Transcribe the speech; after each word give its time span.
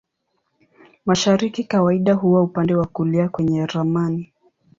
Mashariki 1.05 1.63
kawaida 1.63 2.13
huwa 2.13 2.41
upande 2.43 2.75
wa 2.75 2.87
kulia 2.87 3.29
kwenye 3.29 3.65
ramani. 3.65 4.33